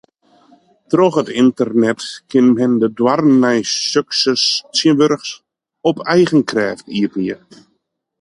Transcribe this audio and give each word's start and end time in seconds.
Troch 0.89 1.17
it 1.21 1.29
ynternet 1.41 2.01
kin 2.31 2.47
men 2.55 2.73
de 2.81 2.87
doarren 3.01 3.35
nei 3.43 3.59
sukses 3.91 4.43
tsjintwurdich 4.73 5.29
op 5.91 6.01
eigen 6.15 6.41
krêft 6.53 6.85
iepenje. 6.99 7.35